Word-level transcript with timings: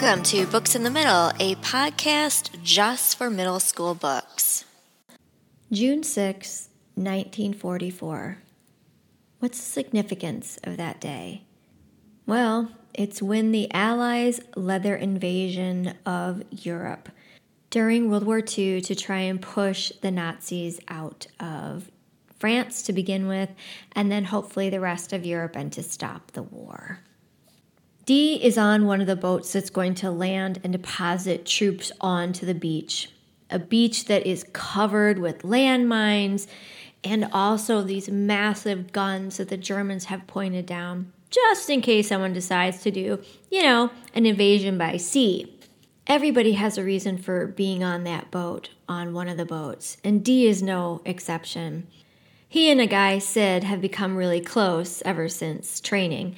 Welcome 0.00 0.22
to 0.24 0.46
Books 0.46 0.74
in 0.74 0.82
the 0.82 0.90
Middle, 0.90 1.30
a 1.38 1.56
podcast 1.56 2.62
just 2.62 3.18
for 3.18 3.28
middle 3.28 3.60
school 3.60 3.94
books. 3.94 4.64
June 5.70 6.02
6, 6.02 6.70
1944. 6.94 8.38
What's 9.40 9.58
the 9.58 9.62
significance 9.62 10.58
of 10.64 10.78
that 10.78 11.02
day? 11.02 11.42
Well, 12.24 12.70
it's 12.94 13.20
when 13.20 13.52
the 13.52 13.70
Allies 13.74 14.40
led 14.56 14.84
their 14.84 14.96
invasion 14.96 15.92
of 16.06 16.44
Europe 16.50 17.10
during 17.68 18.10
World 18.10 18.24
War 18.24 18.38
II 18.38 18.80
to 18.80 18.94
try 18.94 19.20
and 19.20 19.42
push 19.42 19.92
the 20.00 20.10
Nazis 20.10 20.80
out 20.88 21.26
of 21.38 21.90
France 22.38 22.84
to 22.84 22.94
begin 22.94 23.28
with, 23.28 23.50
and 23.92 24.10
then 24.10 24.24
hopefully 24.24 24.70
the 24.70 24.80
rest 24.80 25.12
of 25.12 25.26
Europe 25.26 25.56
and 25.56 25.70
to 25.74 25.82
stop 25.82 26.30
the 26.30 26.42
war. 26.42 27.00
Dee 28.10 28.42
is 28.42 28.58
on 28.58 28.86
one 28.86 29.00
of 29.00 29.06
the 29.06 29.14
boats 29.14 29.52
that's 29.52 29.70
going 29.70 29.94
to 29.94 30.10
land 30.10 30.58
and 30.64 30.72
deposit 30.72 31.46
troops 31.46 31.92
onto 32.00 32.44
the 32.44 32.56
beach. 32.56 33.08
A 33.50 33.60
beach 33.60 34.06
that 34.06 34.26
is 34.26 34.44
covered 34.52 35.20
with 35.20 35.42
landmines 35.42 36.48
and 37.04 37.28
also 37.32 37.82
these 37.82 38.10
massive 38.10 38.90
guns 38.90 39.36
that 39.36 39.48
the 39.48 39.56
Germans 39.56 40.06
have 40.06 40.26
pointed 40.26 40.66
down, 40.66 41.12
just 41.30 41.70
in 41.70 41.82
case 41.82 42.08
someone 42.08 42.32
decides 42.32 42.82
to 42.82 42.90
do, 42.90 43.22
you 43.48 43.62
know, 43.62 43.92
an 44.12 44.26
invasion 44.26 44.76
by 44.76 44.96
sea. 44.96 45.56
Everybody 46.08 46.54
has 46.54 46.76
a 46.76 46.82
reason 46.82 47.16
for 47.16 47.46
being 47.46 47.84
on 47.84 48.02
that 48.02 48.32
boat, 48.32 48.70
on 48.88 49.14
one 49.14 49.28
of 49.28 49.36
the 49.36 49.44
boats, 49.44 49.98
and 50.02 50.24
Dee 50.24 50.48
is 50.48 50.64
no 50.64 51.00
exception. 51.04 51.86
He 52.48 52.68
and 52.68 52.80
a 52.80 52.88
guy, 52.88 53.20
Sid, 53.20 53.62
have 53.62 53.80
become 53.80 54.16
really 54.16 54.40
close 54.40 55.02
ever 55.02 55.28
since 55.28 55.80
training, 55.80 56.34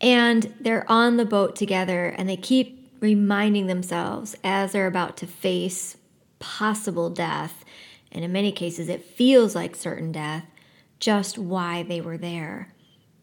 and 0.00 0.54
they're 0.60 0.90
on 0.90 1.16
the 1.16 1.24
boat 1.24 1.56
together 1.56 2.06
and 2.06 2.28
they 2.28 2.36
keep 2.36 2.90
reminding 3.00 3.66
themselves 3.66 4.36
as 4.42 4.72
they're 4.72 4.86
about 4.86 5.16
to 5.18 5.26
face 5.26 5.96
possible 6.38 7.10
death, 7.10 7.64
and 8.12 8.24
in 8.24 8.32
many 8.32 8.52
cases 8.52 8.88
it 8.88 9.04
feels 9.04 9.54
like 9.54 9.76
certain 9.76 10.12
death, 10.12 10.44
just 10.98 11.38
why 11.38 11.82
they 11.82 12.00
were 12.00 12.18
there. 12.18 12.72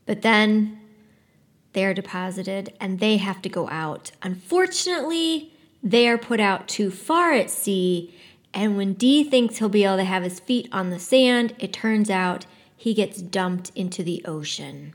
But 0.06 0.22
then 0.22 0.80
they're 1.74 1.94
deposited 1.94 2.74
and 2.80 3.00
they 3.00 3.18
have 3.18 3.42
to 3.42 3.50
go 3.50 3.68
out. 3.70 4.12
Unfortunately, 4.22 5.52
they 5.82 6.08
are 6.08 6.18
put 6.18 6.40
out 6.40 6.68
too 6.68 6.92
far 6.92 7.34
at 7.34 7.50
sea, 7.50 8.14
and 8.54 8.78
when 8.78 8.94
Dee 8.94 9.24
thinks 9.24 9.58
he'll 9.58 9.70
be 9.70 9.84
able 9.84 9.98
to 9.98 10.04
have 10.04 10.24
his 10.24 10.40
feet 10.40 10.70
on 10.72 10.92
the 10.92 11.00
sand, 11.00 11.56
it 11.60 11.74
turns 11.74 12.10
out 12.10 12.46
he 12.78 12.94
gets 12.94 13.22
dumped 13.22 13.72
into 13.76 14.04
the 14.04 14.24
ocean. 14.26 14.94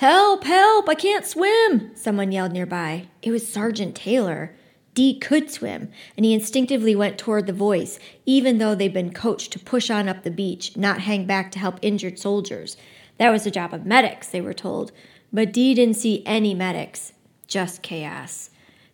Help, 0.00 0.44
help, 0.44 0.88
I 0.88 0.94
can't 0.94 1.26
swim, 1.26 1.94
someone 1.94 2.32
yelled 2.32 2.52
nearby. 2.52 3.08
It 3.20 3.32
was 3.32 3.46
Sergeant 3.46 3.94
Taylor. 3.94 4.56
Dee 4.94 5.18
could 5.18 5.50
swim, 5.50 5.90
and 6.16 6.24
he 6.24 6.32
instinctively 6.32 6.96
went 6.96 7.18
toward 7.18 7.46
the 7.46 7.52
voice, 7.52 7.98
even 8.24 8.56
though 8.56 8.74
they'd 8.74 8.94
been 8.94 9.12
coached 9.12 9.52
to 9.52 9.58
push 9.58 9.90
on 9.90 10.08
up 10.08 10.22
the 10.22 10.30
beach, 10.30 10.74
not 10.74 11.02
hang 11.02 11.26
back 11.26 11.52
to 11.52 11.58
help 11.58 11.78
injured 11.82 12.18
soldiers. 12.18 12.78
That 13.18 13.28
was 13.28 13.44
the 13.44 13.50
job 13.50 13.74
of 13.74 13.84
medics, 13.84 14.28
they 14.28 14.40
were 14.40 14.54
told. 14.54 14.90
But 15.34 15.52
Dee 15.52 15.74
didn't 15.74 15.98
see 15.98 16.22
any 16.24 16.54
medics, 16.54 17.12
just 17.46 17.82
chaos. 17.82 18.48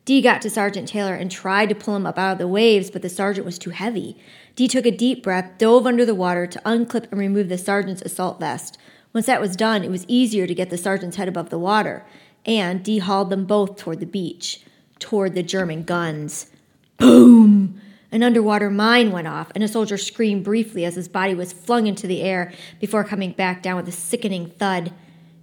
Dee 0.06 0.20
got 0.20 0.42
to 0.42 0.50
Sergeant 0.50 0.88
Taylor 0.88 1.14
and 1.14 1.30
tried 1.30 1.68
to 1.68 1.76
pull 1.76 1.94
him 1.94 2.06
up 2.06 2.18
out 2.18 2.32
of 2.32 2.38
the 2.38 2.48
waves, 2.48 2.90
but 2.90 3.02
the 3.02 3.08
sergeant 3.08 3.46
was 3.46 3.60
too 3.60 3.70
heavy. 3.70 4.18
Dee 4.56 4.66
took 4.66 4.86
a 4.86 4.90
deep 4.90 5.22
breath, 5.22 5.52
dove 5.56 5.86
under 5.86 6.04
the 6.04 6.16
water 6.16 6.48
to 6.48 6.62
unclip 6.66 7.06
and 7.12 7.20
remove 7.20 7.48
the 7.48 7.58
sergeant's 7.58 8.02
assault 8.02 8.40
vest. 8.40 8.76
Once 9.12 9.26
that 9.26 9.40
was 9.40 9.56
done, 9.56 9.82
it 9.82 9.90
was 9.90 10.04
easier 10.08 10.46
to 10.46 10.54
get 10.54 10.70
the 10.70 10.78
sergeant's 10.78 11.16
head 11.16 11.28
above 11.28 11.50
the 11.50 11.58
water, 11.58 12.04
and 12.44 12.82
Dee 12.82 12.98
hauled 12.98 13.30
them 13.30 13.44
both 13.44 13.76
toward 13.76 14.00
the 14.00 14.06
beach, 14.06 14.62
toward 14.98 15.34
the 15.34 15.42
German 15.42 15.84
guns. 15.84 16.50
Boom! 16.98 17.80
An 18.12 18.22
underwater 18.22 18.70
mine 18.70 19.10
went 19.10 19.26
off, 19.26 19.50
and 19.54 19.64
a 19.64 19.68
soldier 19.68 19.98
screamed 19.98 20.44
briefly 20.44 20.84
as 20.84 20.94
his 20.94 21.08
body 21.08 21.34
was 21.34 21.52
flung 21.52 21.86
into 21.86 22.06
the 22.06 22.22
air 22.22 22.52
before 22.80 23.04
coming 23.04 23.32
back 23.32 23.62
down 23.62 23.76
with 23.76 23.88
a 23.88 23.92
sickening 23.92 24.48
thud. 24.48 24.92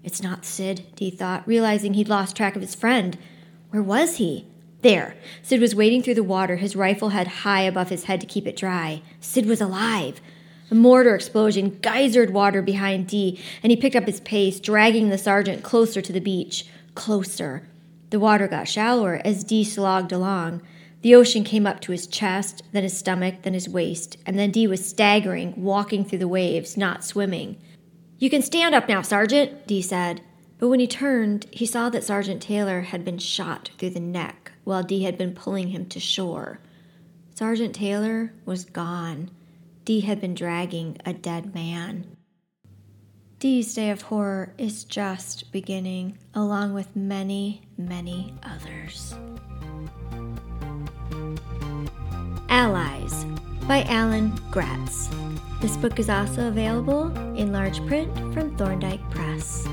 It's 0.03 0.23
not 0.23 0.45
Sid, 0.45 0.85
Dee 0.95 1.09
thought, 1.09 1.47
realizing 1.47 1.93
he'd 1.93 2.09
lost 2.09 2.35
track 2.35 2.55
of 2.55 2.61
his 2.61 2.75
friend. 2.75 3.17
Where 3.69 3.83
was 3.83 4.17
he? 4.17 4.47
There. 4.81 5.15
Sid 5.41 5.61
was 5.61 5.75
wading 5.75 6.03
through 6.03 6.15
the 6.15 6.23
water, 6.23 6.57
his 6.57 6.75
rifle 6.75 7.09
head 7.09 7.27
high 7.27 7.61
above 7.61 7.89
his 7.89 8.05
head 8.05 8.19
to 8.21 8.27
keep 8.27 8.45
it 8.45 8.57
dry. 8.57 9.01
Sid 9.19 9.45
was 9.45 9.61
alive. 9.61 10.19
A 10.73 10.75
mortar 10.75 11.13
explosion 11.13 11.77
geysered 11.83 12.31
water 12.31 12.63
behind 12.63 13.05
Dee, 13.05 13.39
and 13.61 13.69
he 13.69 13.77
picked 13.77 13.95
up 13.95 14.07
his 14.07 14.21
pace, 14.21 14.59
dragging 14.59 15.09
the 15.09 15.19
sergeant 15.19 15.61
closer 15.61 16.01
to 16.01 16.11
the 16.11 16.19
beach. 16.19 16.65
Closer. 16.95 17.69
The 18.09 18.19
water 18.19 18.47
got 18.47 18.67
shallower 18.67 19.21
as 19.23 19.43
Dee 19.43 19.63
slogged 19.63 20.11
along. 20.11 20.63
The 21.03 21.13
ocean 21.13 21.43
came 21.43 21.67
up 21.67 21.79
to 21.81 21.91
his 21.91 22.07
chest, 22.07 22.63
then 22.71 22.81
his 22.81 22.97
stomach, 22.97 23.43
then 23.43 23.53
his 23.53 23.69
waist, 23.69 24.17
and 24.25 24.39
then 24.39 24.49
Dee 24.49 24.65
was 24.65 24.83
staggering, 24.83 25.53
walking 25.55 26.03
through 26.03 26.17
the 26.17 26.27
waves, 26.27 26.75
not 26.75 27.03
swimming. 27.03 27.57
You 28.17 28.31
can 28.31 28.41
stand 28.41 28.73
up 28.73 28.89
now, 28.89 29.03
Sergeant, 29.03 29.67
Dee 29.67 29.83
said. 29.83 30.21
But 30.57 30.69
when 30.69 30.79
he 30.79 30.87
turned, 30.87 31.45
he 31.51 31.67
saw 31.67 31.91
that 31.91 32.03
Sergeant 32.03 32.41
Taylor 32.41 32.81
had 32.81 33.05
been 33.05 33.19
shot 33.19 33.69
through 33.77 33.91
the 33.91 33.99
neck 33.99 34.53
while 34.63 34.81
Dee 34.81 35.03
had 35.03 35.19
been 35.19 35.35
pulling 35.35 35.67
him 35.67 35.85
to 35.89 35.99
shore. 35.99 36.59
Sergeant 37.35 37.75
Taylor 37.75 38.33
was 38.43 38.65
gone. 38.65 39.29
Dee 39.85 39.99
had 39.99 40.21
been 40.21 40.33
dragging 40.33 40.97
a 41.05 41.11
dead 41.11 41.53
man. 41.53 42.15
Dee's 43.39 43.73
Day 43.73 43.89
of 43.89 44.03
Horror 44.03 44.53
is 44.57 44.85
just 44.85 45.51
beginning, 45.51 46.17
along 46.33 46.73
with 46.73 46.95
many, 46.95 47.63
many 47.77 48.33
others. 48.43 49.15
Allies 52.47 53.25
by 53.67 53.83
Alan 53.83 54.29
Gratz. 54.51 55.09
This 55.59 55.75
book 55.75 55.99
is 55.99 56.09
also 56.09 56.47
available 56.47 57.07
in 57.35 57.51
large 57.51 57.85
print 57.85 58.15
from 58.33 58.55
Thorndike 58.55 59.01
Press. 59.11 59.67